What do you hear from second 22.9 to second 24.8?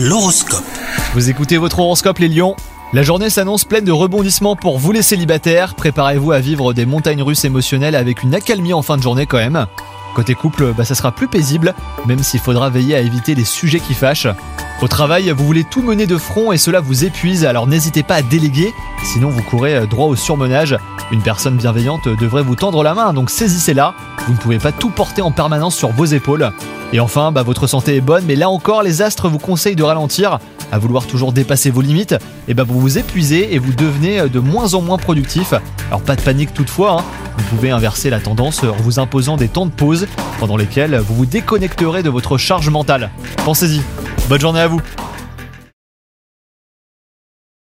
main, donc saisissez-la. Vous ne pouvez pas